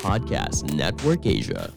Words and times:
Podcast 0.00 0.64
Network 0.72 1.28
Asia. 1.28 1.68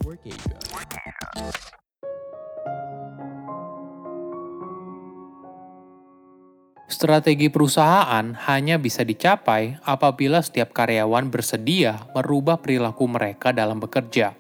Strategi 6.88 7.52
perusahaan 7.52 8.40
hanya 8.48 8.80
bisa 8.80 9.04
dicapai 9.04 9.84
apabila 9.84 10.40
setiap 10.40 10.72
karyawan 10.72 11.28
bersedia 11.28 12.08
merubah 12.16 12.56
perilaku 12.56 13.04
mereka 13.04 13.52
dalam 13.52 13.84
bekerja. 13.84 14.32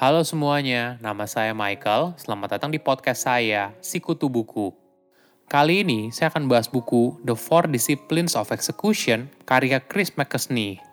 Halo 0.00 0.24
semuanya, 0.24 0.96
nama 1.04 1.28
saya 1.28 1.52
Michael. 1.52 2.16
Selamat 2.16 2.56
datang 2.56 2.72
di 2.72 2.80
podcast 2.80 3.28
saya, 3.28 3.76
Sikutu 3.84 4.32
Buku. 4.32 4.72
Kali 5.52 5.84
ini 5.84 6.08
saya 6.16 6.32
akan 6.32 6.48
bahas 6.48 6.64
buku 6.72 7.20
The 7.28 7.36
Four 7.36 7.68
Disciplines 7.68 8.32
of 8.32 8.48
Execution 8.48 9.28
karya 9.44 9.84
Chris 9.84 10.16
McKesney. 10.16 10.89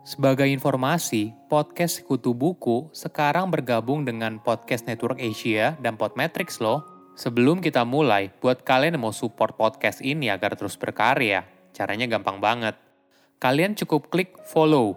Sebagai 0.00 0.48
informasi, 0.48 1.36
podcast 1.52 2.00
Sikutu 2.00 2.32
Buku 2.32 2.88
sekarang 2.96 3.52
bergabung 3.52 4.08
dengan 4.08 4.40
Podcast 4.40 4.88
Network 4.88 5.20
Asia 5.20 5.76
dan 5.76 6.00
Podmetrics 6.00 6.56
loh. 6.56 6.88
Sebelum 7.20 7.60
kita 7.60 7.84
mulai, 7.84 8.32
buat 8.40 8.64
kalian 8.64 8.96
yang 8.96 9.04
mau 9.04 9.12
support 9.12 9.60
podcast 9.60 10.00
ini 10.00 10.32
agar 10.32 10.56
terus 10.56 10.80
berkarya, 10.80 11.44
caranya 11.76 12.08
gampang 12.08 12.40
banget. 12.40 12.80
Kalian 13.36 13.76
cukup 13.76 14.08
klik 14.08 14.40
follow. 14.48 14.96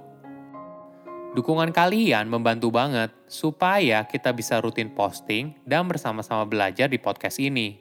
Dukungan 1.35 1.75
kalian 1.75 2.31
membantu 2.31 2.71
banget 2.71 3.11
supaya 3.27 4.07
kita 4.07 4.31
bisa 4.31 4.63
rutin 4.63 4.87
posting 4.95 5.51
dan 5.67 5.83
bersama-sama 5.83 6.47
belajar 6.47 6.87
di 6.87 6.95
podcast 6.95 7.43
ini. 7.43 7.75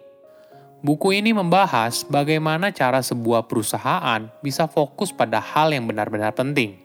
Buku 0.82 1.14
ini 1.14 1.30
membahas 1.30 2.02
bagaimana 2.02 2.74
cara 2.74 2.98
sebuah 2.98 3.46
perusahaan 3.46 4.26
bisa 4.42 4.66
fokus 4.66 5.14
pada 5.14 5.38
hal 5.38 5.70
yang 5.70 5.86
benar-benar 5.86 6.34
penting. 6.34 6.81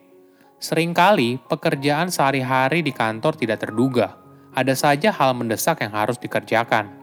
Seringkali 0.58 1.42
pekerjaan 1.46 2.10
sehari-hari 2.10 2.82
di 2.82 2.90
kantor 2.90 3.38
tidak 3.38 3.62
terduga. 3.66 4.18
Ada 4.58 4.74
saja 4.74 5.14
hal 5.14 5.38
mendesak 5.38 5.86
yang 5.86 5.94
harus 5.94 6.18
dikerjakan 6.18 6.98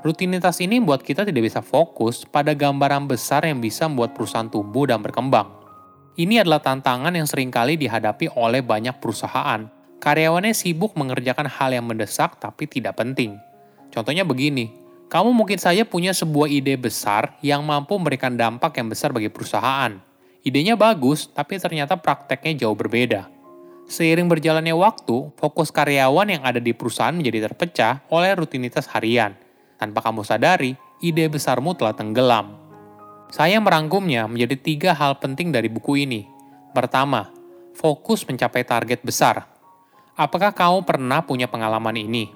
Rutinitas 0.00 0.56
ini 0.64 0.80
membuat 0.80 1.04
kita 1.04 1.28
tidak 1.28 1.52
bisa 1.52 1.60
fokus 1.60 2.24
pada 2.24 2.56
gambaran 2.56 3.04
besar 3.04 3.44
yang 3.44 3.60
bisa 3.60 3.84
membuat 3.84 4.16
perusahaan 4.16 4.48
tumbuh 4.48 4.88
dan 4.88 5.04
berkembang. 5.04 5.44
Ini 6.16 6.40
adalah 6.40 6.64
tantangan 6.64 7.12
yang 7.12 7.28
sering 7.28 7.52
kali 7.52 7.76
dihadapi 7.76 8.32
oleh 8.32 8.64
banyak 8.64 8.96
perusahaan. 8.96 9.68
Karyawannya 10.00 10.56
sibuk 10.56 10.96
mengerjakan 10.96 11.44
hal 11.52 11.76
yang 11.76 11.84
mendesak 11.84 12.40
tapi 12.40 12.64
tidak 12.64 12.96
penting. 12.96 13.36
Contohnya 13.92 14.24
begini, 14.24 14.72
kamu 15.12 15.36
mungkin 15.36 15.60
saja 15.60 15.84
punya 15.84 16.16
sebuah 16.16 16.48
ide 16.48 16.80
besar 16.80 17.36
yang 17.44 17.60
mampu 17.60 18.00
memberikan 18.00 18.32
dampak 18.40 18.80
yang 18.80 18.88
besar 18.88 19.12
bagi 19.12 19.28
perusahaan. 19.28 20.00
Idenya 20.40 20.74
bagus, 20.78 21.28
tapi 21.28 21.60
ternyata 21.60 22.00
prakteknya 22.00 22.64
jauh 22.64 22.76
berbeda. 22.76 23.28
Seiring 23.90 24.30
berjalannya 24.30 24.72
waktu, 24.72 25.34
fokus 25.36 25.68
karyawan 25.74 26.38
yang 26.38 26.42
ada 26.46 26.62
di 26.62 26.72
perusahaan 26.72 27.12
menjadi 27.12 27.50
terpecah 27.50 28.06
oleh 28.08 28.32
rutinitas 28.38 28.88
harian– 28.90 29.36
tanpa 29.80 30.04
kamu 30.04 30.20
sadari, 30.20 30.76
ide 31.00 31.24
besarmu 31.32 31.72
telah 31.72 31.96
tenggelam. 31.96 32.52
Saya 33.32 33.56
merangkumnya 33.56 34.28
menjadi 34.28 34.60
tiga 34.60 34.90
hal 34.92 35.16
penting 35.16 35.48
dari 35.48 35.72
buku 35.72 36.04
ini. 36.04 36.28
Pertama, 36.76 37.32
fokus 37.72 38.28
mencapai 38.28 38.60
target 38.68 39.00
besar. 39.00 39.48
Apakah 40.20 40.52
kamu 40.52 40.84
pernah 40.84 41.24
punya 41.24 41.48
pengalaman 41.48 41.96
ini? 41.96 42.28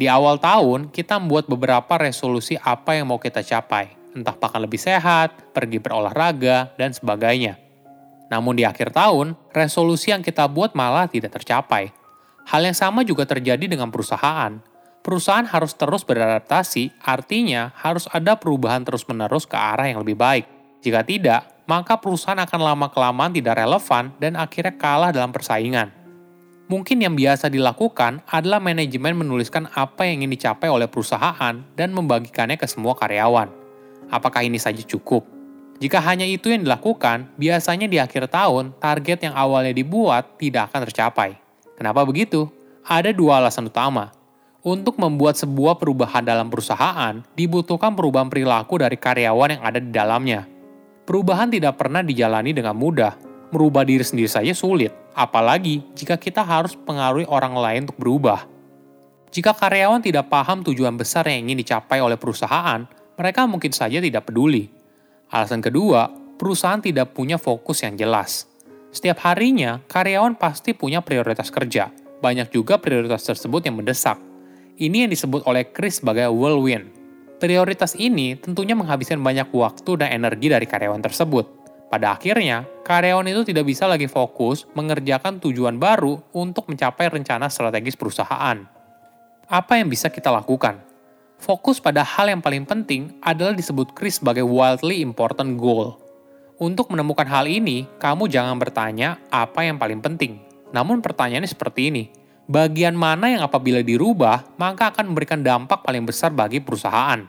Di 0.00 0.08
awal 0.08 0.40
tahun, 0.40 0.88
kita 0.88 1.20
membuat 1.20 1.52
beberapa 1.52 2.00
resolusi 2.00 2.56
apa 2.56 2.96
yang 2.96 3.12
mau 3.12 3.20
kita 3.20 3.44
capai, 3.44 3.92
entah 4.16 4.34
makan 4.34 4.64
lebih 4.64 4.80
sehat, 4.80 5.52
pergi 5.52 5.76
berolahraga, 5.76 6.72
dan 6.80 6.96
sebagainya. 6.96 7.60
Namun 8.32 8.56
di 8.56 8.64
akhir 8.64 8.96
tahun, 8.96 9.36
resolusi 9.52 10.10
yang 10.10 10.24
kita 10.24 10.48
buat 10.48 10.72
malah 10.72 11.06
tidak 11.06 11.36
tercapai. 11.36 11.92
Hal 12.48 12.64
yang 12.64 12.74
sama 12.74 13.04
juga 13.04 13.28
terjadi 13.28 13.68
dengan 13.68 13.92
perusahaan 13.92 14.56
perusahaan 15.06 15.46
harus 15.46 15.78
terus 15.78 16.02
beradaptasi, 16.02 16.90
artinya 16.98 17.70
harus 17.78 18.10
ada 18.10 18.34
perubahan 18.34 18.82
terus-menerus 18.82 19.46
ke 19.46 19.54
arah 19.54 19.86
yang 19.86 20.02
lebih 20.02 20.18
baik. 20.18 20.50
Jika 20.82 21.06
tidak, 21.06 21.46
maka 21.70 21.94
perusahaan 22.02 22.42
akan 22.42 22.74
lama-kelamaan 22.74 23.30
tidak 23.30 23.54
relevan 23.62 24.10
dan 24.18 24.34
akhirnya 24.34 24.74
kalah 24.74 25.14
dalam 25.14 25.30
persaingan. 25.30 25.94
Mungkin 26.66 26.98
yang 26.98 27.14
biasa 27.14 27.46
dilakukan 27.46 28.26
adalah 28.26 28.58
manajemen 28.58 29.14
menuliskan 29.14 29.70
apa 29.70 30.02
yang 30.10 30.26
ingin 30.26 30.34
dicapai 30.34 30.66
oleh 30.66 30.90
perusahaan 30.90 31.54
dan 31.78 31.88
membagikannya 31.94 32.58
ke 32.58 32.66
semua 32.66 32.98
karyawan. 32.98 33.65
Apakah 34.10 34.46
ini 34.46 34.60
saja 34.60 34.80
cukup? 34.82 35.26
Jika 35.76 36.00
hanya 36.00 36.24
itu 36.24 36.48
yang 36.48 36.64
dilakukan, 36.64 37.36
biasanya 37.36 37.84
di 37.84 38.00
akhir 38.00 38.32
tahun 38.32 38.72
target 38.80 39.28
yang 39.28 39.34
awalnya 39.36 39.76
dibuat 39.76 40.40
tidak 40.40 40.72
akan 40.72 40.88
tercapai. 40.88 41.36
Kenapa 41.76 42.00
begitu? 42.08 42.48
Ada 42.86 43.12
dua 43.12 43.44
alasan 43.44 43.68
utama. 43.68 44.08
Untuk 44.66 44.96
membuat 44.98 45.36
sebuah 45.36 45.76
perubahan 45.78 46.24
dalam 46.24 46.48
perusahaan, 46.48 47.22
dibutuhkan 47.36 47.92
perubahan 47.92 48.32
perilaku 48.32 48.80
dari 48.80 48.96
karyawan 48.98 49.60
yang 49.60 49.62
ada 49.62 49.78
di 49.78 49.90
dalamnya. 49.92 50.48
Perubahan 51.06 51.52
tidak 51.52 51.78
pernah 51.78 52.02
dijalani 52.02 52.50
dengan 52.50 52.74
mudah. 52.74 53.14
Merubah 53.54 53.86
diri 53.86 54.02
sendiri 54.02 54.26
saja 54.26 54.50
sulit, 54.58 54.90
apalagi 55.14 55.78
jika 55.94 56.18
kita 56.18 56.42
harus 56.42 56.74
pengaruhi 56.74 57.30
orang 57.30 57.54
lain 57.54 57.80
untuk 57.86 57.94
berubah. 57.94 58.42
Jika 59.30 59.54
karyawan 59.54 60.02
tidak 60.02 60.26
paham 60.26 60.66
tujuan 60.66 60.98
besar 60.98 61.30
yang 61.30 61.46
ingin 61.46 61.62
dicapai 61.62 62.02
oleh 62.02 62.18
perusahaan, 62.18 62.82
mereka 63.16 63.48
mungkin 63.48 63.72
saja 63.72 63.98
tidak 63.98 64.28
peduli. 64.28 64.68
Alasan 65.32 65.64
kedua, 65.64 66.08
perusahaan 66.36 66.80
tidak 66.80 67.16
punya 67.16 67.40
fokus 67.40 67.82
yang 67.82 67.96
jelas. 67.96 68.46
Setiap 68.92 69.24
harinya, 69.26 69.82
karyawan 69.90 70.38
pasti 70.38 70.72
punya 70.72 71.02
prioritas 71.02 71.50
kerja. 71.50 71.92
Banyak 72.22 72.48
juga 72.54 72.80
prioritas 72.80 73.26
tersebut 73.26 73.66
yang 73.66 73.76
mendesak 73.76 74.16
ini 74.76 75.08
yang 75.08 75.10
disebut 75.12 75.48
oleh 75.48 75.72
Chris 75.72 76.04
sebagai 76.04 76.28
whirlwind. 76.28 76.92
Prioritas 77.36 77.96
ini 77.96 78.36
tentunya 78.36 78.72
menghabiskan 78.72 79.20
banyak 79.20 79.48
waktu 79.52 79.90
dan 80.00 80.08
energi 80.12 80.52
dari 80.52 80.64
karyawan 80.64 81.00
tersebut. 81.04 81.44
Pada 81.88 82.16
akhirnya, 82.16 82.64
karyawan 82.84 83.28
itu 83.28 83.52
tidak 83.52 83.68
bisa 83.68 83.88
lagi 83.88 84.08
fokus 84.08 84.68
mengerjakan 84.76 85.40
tujuan 85.40 85.76
baru 85.80 86.20
untuk 86.32 86.68
mencapai 86.68 87.12
rencana 87.12 87.48
strategis 87.52 87.94
perusahaan. 87.96 88.68
Apa 89.46 89.78
yang 89.78 89.88
bisa 89.88 90.10
kita 90.10 90.32
lakukan? 90.32 90.80
Fokus 91.36 91.78
pada 91.78 92.00
hal 92.00 92.32
yang 92.32 92.40
paling 92.40 92.64
penting 92.64 93.12
adalah 93.20 93.52
disebut 93.52 93.92
Chris 93.92 94.18
sebagai 94.18 94.42
wildly 94.42 95.04
important 95.04 95.60
goal. 95.60 96.00
Untuk 96.56 96.88
menemukan 96.88 97.28
hal 97.28 97.44
ini, 97.44 97.84
kamu 98.00 98.32
jangan 98.32 98.56
bertanya 98.56 99.20
apa 99.28 99.60
yang 99.60 99.76
paling 99.76 100.00
penting. 100.00 100.40
Namun 100.72 101.04
pertanyaannya 101.04 101.46
seperti 101.46 101.92
ini, 101.92 102.08
bagian 102.48 102.96
mana 102.96 103.28
yang 103.28 103.44
apabila 103.44 103.84
dirubah, 103.84 104.56
maka 104.56 104.88
akan 104.88 105.12
memberikan 105.12 105.44
dampak 105.44 105.84
paling 105.84 106.08
besar 106.08 106.32
bagi 106.32 106.64
perusahaan. 106.64 107.20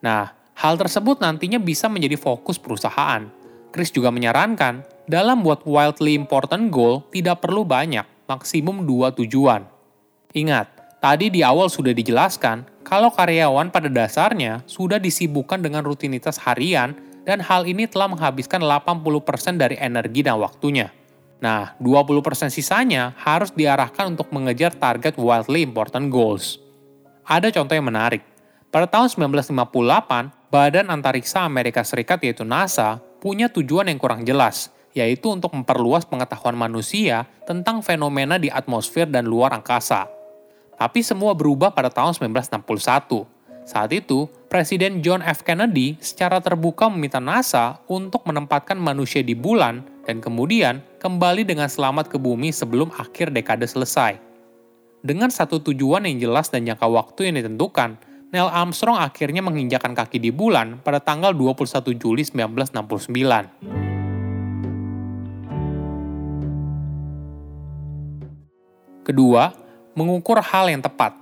Nah, 0.00 0.32
hal 0.56 0.74
tersebut 0.80 1.20
nantinya 1.20 1.60
bisa 1.60 1.92
menjadi 1.92 2.16
fokus 2.16 2.56
perusahaan. 2.56 3.28
Chris 3.68 3.92
juga 3.92 4.08
menyarankan, 4.08 4.80
dalam 5.04 5.44
buat 5.44 5.68
wildly 5.68 6.16
important 6.16 6.72
goal 6.72 7.04
tidak 7.12 7.44
perlu 7.44 7.68
banyak, 7.68 8.08
maksimum 8.24 8.88
dua 8.88 9.12
tujuan. 9.12 9.68
Ingat, 10.32 10.73
tadi 11.04 11.28
di 11.28 11.44
awal 11.44 11.68
sudah 11.68 11.92
dijelaskan 11.92 12.64
kalau 12.80 13.12
karyawan 13.12 13.68
pada 13.68 13.92
dasarnya 13.92 14.64
sudah 14.64 14.96
disibukkan 14.96 15.60
dengan 15.60 15.84
rutinitas 15.84 16.40
harian 16.40 16.96
dan 17.28 17.44
hal 17.44 17.68
ini 17.68 17.84
telah 17.84 18.08
menghabiskan 18.08 18.64
80% 18.64 19.60
dari 19.60 19.76
energi 19.76 20.24
dan 20.24 20.40
waktunya. 20.40 20.88
Nah, 21.44 21.76
20% 21.76 22.48
sisanya 22.48 23.12
harus 23.20 23.52
diarahkan 23.52 24.16
untuk 24.16 24.32
mengejar 24.32 24.72
target 24.72 25.20
wildly 25.20 25.60
important 25.60 26.08
goals. 26.08 26.56
Ada 27.28 27.52
contoh 27.52 27.76
yang 27.76 27.84
menarik. 27.84 28.24
Pada 28.72 28.88
tahun 28.88 29.12
1958, 29.12 30.48
Badan 30.48 30.88
Antariksa 30.88 31.44
Amerika 31.44 31.84
Serikat 31.84 32.24
yaitu 32.24 32.48
NASA 32.48 32.96
punya 33.20 33.52
tujuan 33.52 33.92
yang 33.92 34.00
kurang 34.00 34.24
jelas, 34.24 34.72
yaitu 34.96 35.28
untuk 35.28 35.52
memperluas 35.52 36.08
pengetahuan 36.08 36.56
manusia 36.56 37.28
tentang 37.44 37.84
fenomena 37.84 38.40
di 38.40 38.48
atmosfer 38.48 39.04
dan 39.04 39.28
luar 39.28 39.52
angkasa. 39.52 40.13
Tapi 40.74 41.00
semua 41.00 41.32
berubah 41.32 41.70
pada 41.70 41.90
tahun 41.90 42.14
1961. 42.18 43.30
Saat 43.64 43.96
itu, 43.96 44.28
Presiden 44.52 45.00
John 45.00 45.24
F. 45.24 45.40
Kennedy 45.40 45.96
secara 45.96 46.36
terbuka 46.36 46.92
meminta 46.92 47.16
NASA 47.16 47.80
untuk 47.88 48.28
menempatkan 48.28 48.76
manusia 48.76 49.24
di 49.24 49.32
bulan 49.32 49.80
dan 50.04 50.20
kemudian 50.20 50.84
kembali 51.00 51.48
dengan 51.48 51.72
selamat 51.72 52.12
ke 52.12 52.20
bumi 52.20 52.52
sebelum 52.52 52.92
akhir 52.92 53.32
dekade 53.32 53.64
selesai. 53.64 54.20
Dengan 55.00 55.32
satu 55.32 55.64
tujuan 55.64 56.04
yang 56.04 56.28
jelas 56.28 56.52
dan 56.52 56.68
jangka 56.68 56.84
waktu 56.88 57.32
yang 57.32 57.40
ditentukan, 57.40 57.96
Neil 58.32 58.52
Armstrong 58.52 59.00
akhirnya 59.00 59.40
menginjakan 59.40 59.96
kaki 59.96 60.20
di 60.20 60.28
bulan 60.28 60.84
pada 60.84 61.00
tanggal 61.00 61.32
21 61.32 61.96
Juli 61.96 62.24
1969. 62.24 63.84
Kedua, 69.04 69.63
mengukur 69.94 70.42
hal 70.42 70.70
yang 70.70 70.82
tepat. 70.82 71.14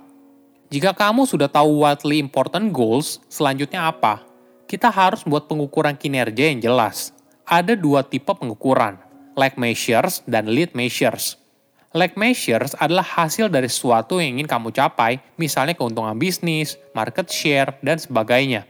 Jika 0.73 0.93
kamu 0.93 1.29
sudah 1.29 1.49
tahu 1.49 1.85
wildly 1.85 2.17
important 2.17 2.73
goals, 2.73 3.21
selanjutnya 3.29 3.87
apa? 3.89 4.25
Kita 4.65 4.89
harus 4.89 5.21
membuat 5.23 5.45
pengukuran 5.45 5.93
kinerja 5.93 6.49
yang 6.49 6.59
jelas 6.59 7.13
ada 7.43 7.75
dua 7.75 8.07
tipe 8.07 8.31
pengukuran, 8.31 8.95
lag 9.35 9.53
measures 9.59 10.23
dan 10.23 10.47
lead 10.47 10.71
measures. 10.71 11.35
Lag 11.93 12.17
measures 12.17 12.73
adalah 12.81 13.05
hasil 13.05 13.53
dari 13.53 13.69
sesuatu 13.69 14.17
yang 14.17 14.39
ingin 14.39 14.49
kamu 14.49 14.73
capai, 14.73 15.21
misalnya 15.37 15.77
keuntungan 15.77 16.17
bisnis, 16.17 16.79
market 16.97 17.29
share, 17.29 17.77
dan 17.85 18.01
sebagainya. 18.01 18.65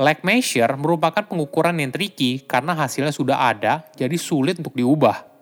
Lag 0.00 0.24
measure 0.24 0.72
merupakan 0.80 1.22
pengukuran 1.26 1.76
yang 1.76 1.92
tricky 1.92 2.40
karena 2.46 2.72
hasilnya 2.72 3.12
sudah 3.12 3.52
ada, 3.52 3.84
jadi 3.92 4.16
sulit 4.16 4.56
untuk 4.56 4.72
diubah. 4.72 5.33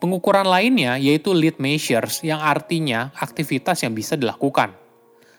Pengukuran 0.00 0.48
lainnya 0.48 0.96
yaitu 0.96 1.36
lead 1.36 1.60
measures 1.60 2.24
yang 2.24 2.40
artinya 2.40 3.12
aktivitas 3.20 3.84
yang 3.84 3.92
bisa 3.92 4.16
dilakukan. 4.16 4.72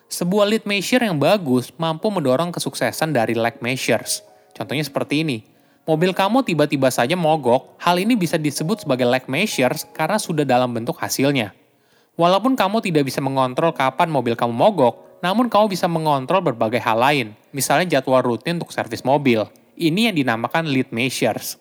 Sebuah 0.05 0.45
lead 0.45 0.69
measure 0.69 1.01
yang 1.01 1.17
bagus 1.17 1.73
mampu 1.81 2.13
mendorong 2.13 2.53
kesuksesan 2.53 3.09
dari 3.09 3.33
lag 3.33 3.57
measures. 3.57 4.21
Contohnya 4.53 4.85
seperti 4.85 5.25
ini. 5.25 5.41
Mobil 5.89 6.13
kamu 6.13 6.45
tiba-tiba 6.45 6.93
saja 6.93 7.17
mogok, 7.17 7.73
hal 7.81 7.97
ini 7.97 8.13
bisa 8.13 8.37
disebut 8.37 8.85
sebagai 8.85 9.09
lag 9.09 9.25
measures 9.25 9.81
karena 9.97 10.21
sudah 10.21 10.45
dalam 10.45 10.69
bentuk 10.69 10.93
hasilnya. 11.01 11.57
Walaupun 12.13 12.53
kamu 12.53 12.85
tidak 12.85 13.09
bisa 13.09 13.17
mengontrol 13.17 13.73
kapan 13.73 14.13
mobil 14.13 14.37
kamu 14.37 14.53
mogok, 14.53 15.25
namun 15.25 15.49
kamu 15.49 15.73
bisa 15.73 15.89
mengontrol 15.89 16.45
berbagai 16.45 16.77
hal 16.77 17.01
lain, 17.01 17.33
misalnya 17.49 17.97
jadwal 17.97 18.21
rutin 18.21 18.61
untuk 18.61 18.69
servis 18.69 19.01
mobil. 19.01 19.49
Ini 19.73 20.13
yang 20.13 20.15
dinamakan 20.21 20.69
lead 20.69 20.93
measures. 20.93 21.57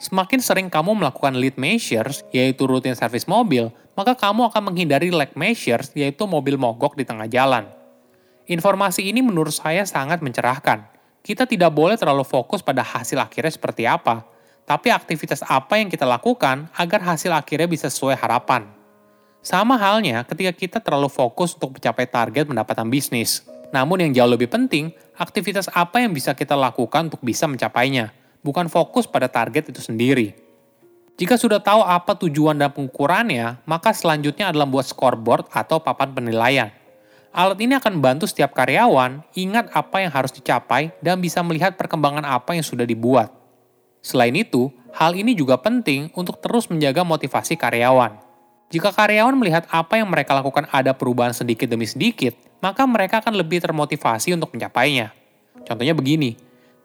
Semakin 0.00 0.40
sering 0.40 0.72
kamu 0.72 0.96
melakukan 0.96 1.36
lead 1.36 1.60
measures, 1.60 2.24
yaitu 2.32 2.64
rutin 2.64 2.96
servis 2.96 3.28
mobil, 3.28 3.68
maka 3.92 4.16
kamu 4.16 4.48
akan 4.48 4.72
menghindari 4.72 5.12
lag 5.12 5.28
measures, 5.36 5.92
yaitu 5.92 6.24
mobil 6.24 6.56
mogok 6.56 6.96
di 6.96 7.04
tengah 7.04 7.28
jalan. 7.28 7.68
Informasi 8.48 9.12
ini 9.12 9.20
menurut 9.20 9.52
saya 9.52 9.84
sangat 9.84 10.24
mencerahkan. 10.24 10.88
Kita 11.20 11.44
tidak 11.44 11.76
boleh 11.76 12.00
terlalu 12.00 12.24
fokus 12.24 12.64
pada 12.64 12.80
hasil 12.80 13.20
akhirnya 13.20 13.52
seperti 13.52 13.84
apa, 13.84 14.24
tapi 14.64 14.88
aktivitas 14.88 15.44
apa 15.44 15.76
yang 15.76 15.92
kita 15.92 16.08
lakukan 16.08 16.72
agar 16.72 17.04
hasil 17.04 17.36
akhirnya 17.36 17.68
bisa 17.68 17.92
sesuai 17.92 18.16
harapan. 18.16 18.72
Sama 19.44 19.76
halnya 19.76 20.24
ketika 20.24 20.52
kita 20.56 20.78
terlalu 20.80 21.12
fokus 21.12 21.52
untuk 21.60 21.76
mencapai 21.76 22.08
target 22.08 22.48
pendapatan 22.48 22.88
bisnis. 22.88 23.44
Namun 23.68 24.00
yang 24.00 24.16
jauh 24.16 24.32
lebih 24.32 24.48
penting, 24.48 24.96
aktivitas 25.20 25.68
apa 25.76 26.00
yang 26.00 26.16
bisa 26.16 26.32
kita 26.32 26.56
lakukan 26.56 27.12
untuk 27.12 27.20
bisa 27.20 27.44
mencapainya, 27.44 28.16
bukan 28.40 28.68
fokus 28.68 29.08
pada 29.08 29.28
target 29.28 29.72
itu 29.72 29.80
sendiri. 29.80 30.36
Jika 31.20 31.36
sudah 31.36 31.60
tahu 31.60 31.84
apa 31.84 32.16
tujuan 32.16 32.56
dan 32.56 32.72
pengukurannya, 32.72 33.60
maka 33.68 33.92
selanjutnya 33.92 34.48
adalah 34.48 34.64
membuat 34.64 34.88
scoreboard 34.88 35.52
atau 35.52 35.76
papan 35.76 36.16
penilaian. 36.16 36.72
Alat 37.30 37.60
ini 37.62 37.76
akan 37.76 38.00
membantu 38.00 38.26
setiap 38.26 38.56
karyawan 38.56 39.22
ingat 39.38 39.70
apa 39.70 40.02
yang 40.02 40.10
harus 40.10 40.34
dicapai 40.34 40.90
dan 40.98 41.20
bisa 41.20 41.44
melihat 41.44 41.76
perkembangan 41.76 42.24
apa 42.26 42.56
yang 42.56 42.64
sudah 42.64 42.82
dibuat. 42.88 43.30
Selain 44.00 44.32
itu, 44.32 44.72
hal 44.96 45.12
ini 45.12 45.36
juga 45.36 45.60
penting 45.60 46.08
untuk 46.16 46.40
terus 46.40 46.66
menjaga 46.72 47.04
motivasi 47.04 47.54
karyawan. 47.54 48.16
Jika 48.72 48.90
karyawan 48.90 49.36
melihat 49.36 49.68
apa 49.70 50.00
yang 50.00 50.08
mereka 50.08 50.34
lakukan 50.34 50.66
ada 50.72 50.96
perubahan 50.96 51.36
sedikit 51.36 51.68
demi 51.68 51.84
sedikit, 51.84 52.34
maka 52.64 52.82
mereka 52.88 53.20
akan 53.20 53.36
lebih 53.36 53.60
termotivasi 53.60 54.34
untuk 54.34 54.56
mencapainya. 54.56 55.12
Contohnya 55.68 55.92
begini, 55.92 56.34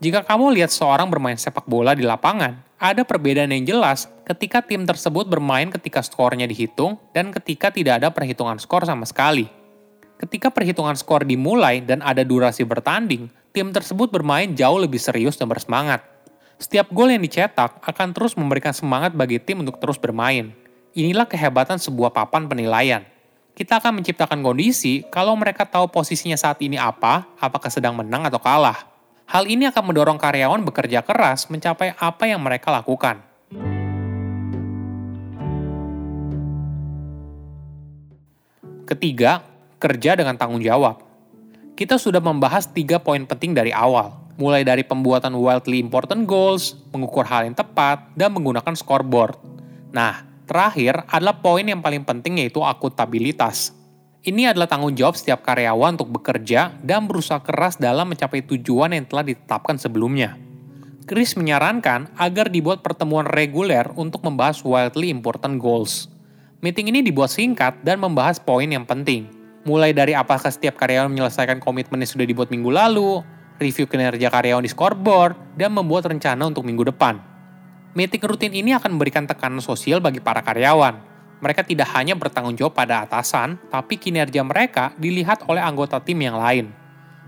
jika 0.06 0.22
kamu 0.22 0.54
lihat 0.54 0.70
seorang 0.70 1.10
bermain 1.10 1.34
sepak 1.34 1.66
bola 1.66 1.98
di 1.98 2.06
lapangan, 2.06 2.62
ada 2.78 3.02
perbedaan 3.02 3.50
yang 3.50 3.66
jelas 3.66 4.06
ketika 4.30 4.62
tim 4.62 4.86
tersebut 4.86 5.26
bermain 5.26 5.74
ketika 5.74 6.06
skornya 6.06 6.46
dihitung 6.46 7.02
dan 7.10 7.34
ketika 7.34 7.74
tidak 7.74 7.98
ada 7.98 8.14
perhitungan 8.14 8.62
skor 8.62 8.86
sama 8.86 9.10
sekali. 9.10 9.50
Ketika 10.22 10.54
perhitungan 10.54 10.94
skor 10.94 11.26
dimulai 11.26 11.82
dan 11.82 12.06
ada 12.06 12.22
durasi 12.22 12.62
bertanding, 12.62 13.34
tim 13.50 13.74
tersebut 13.74 14.14
bermain 14.14 14.54
jauh 14.54 14.78
lebih 14.78 15.02
serius 15.02 15.42
dan 15.42 15.50
bersemangat. 15.50 16.06
Setiap 16.62 16.86
gol 16.94 17.10
yang 17.10 17.26
dicetak 17.26 17.82
akan 17.82 18.14
terus 18.14 18.38
memberikan 18.38 18.78
semangat 18.78 19.18
bagi 19.18 19.42
tim 19.42 19.66
untuk 19.66 19.82
terus 19.82 19.98
bermain. 19.98 20.54
Inilah 20.94 21.26
kehebatan 21.26 21.82
sebuah 21.82 22.14
papan 22.14 22.46
penilaian. 22.46 23.02
Kita 23.58 23.82
akan 23.82 24.06
menciptakan 24.06 24.46
kondisi 24.46 25.02
kalau 25.10 25.34
mereka 25.34 25.66
tahu 25.66 25.90
posisinya 25.90 26.38
saat 26.38 26.62
ini 26.62 26.78
apa, 26.78 27.26
apakah 27.42 27.74
sedang 27.74 27.98
menang 27.98 28.30
atau 28.30 28.38
kalah. 28.38 28.95
Hal 29.26 29.50
ini 29.50 29.66
akan 29.66 29.84
mendorong 29.90 30.22
karyawan 30.22 30.62
bekerja 30.62 31.02
keras 31.02 31.50
mencapai 31.50 31.98
apa 31.98 32.30
yang 32.30 32.46
mereka 32.46 32.70
lakukan. 32.70 33.26
Ketiga, 38.86 39.42
kerja 39.82 40.14
dengan 40.14 40.38
tanggung 40.38 40.62
jawab. 40.62 41.02
Kita 41.74 41.98
sudah 41.98 42.22
membahas 42.22 42.70
tiga 42.70 43.02
poin 43.02 43.26
penting 43.26 43.58
dari 43.58 43.74
awal, 43.74 44.14
mulai 44.38 44.62
dari 44.62 44.86
pembuatan 44.86 45.34
wildly 45.34 45.82
important 45.82 46.30
goals, 46.30 46.78
mengukur 46.94 47.26
hal 47.26 47.50
yang 47.50 47.58
tepat, 47.58 48.06
dan 48.14 48.30
menggunakan 48.30 48.78
scoreboard. 48.78 49.42
Nah, 49.90 50.22
terakhir 50.46 51.02
adalah 51.10 51.42
poin 51.42 51.66
yang 51.66 51.82
paling 51.82 52.06
penting 52.06 52.46
yaitu 52.46 52.62
akuntabilitas. 52.62 53.74
Ini 54.26 54.50
adalah 54.50 54.66
tanggung 54.66 54.98
jawab 54.98 55.14
setiap 55.14 55.46
karyawan 55.46 56.02
untuk 56.02 56.10
bekerja 56.18 56.74
dan 56.82 57.06
berusaha 57.06 57.38
keras 57.46 57.78
dalam 57.78 58.10
mencapai 58.10 58.42
tujuan 58.42 58.90
yang 58.98 59.06
telah 59.06 59.22
ditetapkan 59.22 59.78
sebelumnya. 59.78 60.34
Chris 61.06 61.38
menyarankan 61.38 62.10
agar 62.18 62.50
dibuat 62.50 62.82
pertemuan 62.82 63.30
reguler 63.30 63.86
untuk 63.94 64.26
membahas 64.26 64.66
wildly 64.66 65.14
important 65.14 65.62
goals. 65.62 66.10
Meeting 66.66 66.90
ini 66.90 67.06
dibuat 67.06 67.30
singkat 67.30 67.86
dan 67.86 68.02
membahas 68.02 68.42
poin 68.42 68.66
yang 68.66 68.90
penting, 68.90 69.30
mulai 69.62 69.94
dari 69.94 70.18
apakah 70.18 70.50
setiap 70.50 70.74
karyawan 70.74 71.14
menyelesaikan 71.14 71.62
komitmen 71.62 72.02
yang 72.02 72.10
sudah 72.10 72.26
dibuat 72.26 72.50
minggu 72.50 72.74
lalu, 72.74 73.22
review 73.62 73.86
kinerja 73.86 74.34
karyawan 74.34 74.66
di 74.66 74.74
scoreboard, 74.74 75.38
dan 75.54 75.70
membuat 75.70 76.10
rencana 76.10 76.50
untuk 76.50 76.66
minggu 76.66 76.90
depan. 76.90 77.22
Meeting 77.94 78.26
rutin 78.26 78.58
ini 78.58 78.74
akan 78.74 78.98
memberikan 78.98 79.30
tekanan 79.30 79.62
sosial 79.62 80.02
bagi 80.02 80.18
para 80.18 80.42
karyawan. 80.42 81.15
Mereka 81.46 81.62
tidak 81.62 81.94
hanya 81.94 82.18
bertanggung 82.18 82.58
jawab 82.58 82.74
pada 82.74 83.06
atasan, 83.06 83.62
tapi 83.70 84.02
kinerja 84.02 84.42
mereka 84.42 84.98
dilihat 84.98 85.46
oleh 85.46 85.62
anggota 85.62 86.02
tim 86.02 86.18
yang 86.18 86.42
lain. 86.42 86.74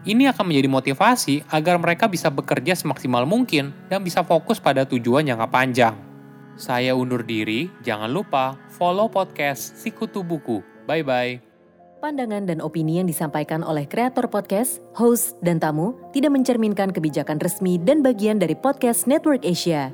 Ini 0.09 0.33
akan 0.33 0.49
menjadi 0.49 0.65
motivasi 0.65 1.45
agar 1.53 1.77
mereka 1.77 2.09
bisa 2.09 2.33
bekerja 2.33 2.73
semaksimal 2.73 3.29
mungkin 3.29 3.77
dan 3.93 4.01
bisa 4.01 4.25
fokus 4.25 4.57
pada 4.57 4.89
tujuan 4.89 5.21
jangka 5.21 5.47
panjang. 5.53 5.93
Saya 6.57 6.97
undur 6.97 7.21
diri, 7.21 7.69
jangan 7.85 8.09
lupa 8.09 8.57
follow 8.73 9.05
podcast 9.05 9.77
Sikutu 9.77 10.25
Buku. 10.25 10.65
Bye-bye. 10.89 11.45
Pandangan 12.01 12.49
dan 12.49 12.57
opini 12.65 12.97
yang 12.97 13.05
disampaikan 13.05 13.61
oleh 13.61 13.85
kreator 13.85 14.25
podcast, 14.33 14.81
host, 14.97 15.37
dan 15.45 15.61
tamu 15.61 15.93
tidak 16.09 16.33
mencerminkan 16.33 16.89
kebijakan 16.89 17.37
resmi 17.37 17.77
dan 17.77 18.01
bagian 18.01 18.41
dari 18.41 18.57
podcast 18.57 19.05
Network 19.05 19.45
Asia. 19.45 19.93